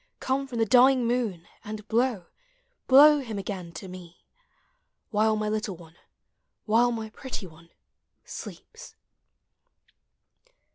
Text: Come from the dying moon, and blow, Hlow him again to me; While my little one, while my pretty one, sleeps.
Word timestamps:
Come 0.19 0.47
from 0.47 0.57
the 0.57 0.65
dying 0.65 1.05
moon, 1.05 1.47
and 1.63 1.87
blow, 1.87 2.25
Hlow 2.89 3.19
him 3.19 3.37
again 3.37 3.71
to 3.73 3.87
me; 3.87 4.25
While 5.11 5.35
my 5.35 5.47
little 5.47 5.75
one, 5.75 5.95
while 6.65 6.91
my 6.91 7.11
pretty 7.11 7.45
one, 7.45 7.69
sleeps. 8.25 8.95